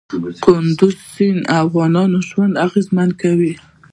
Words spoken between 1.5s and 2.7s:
افغانانو ژوند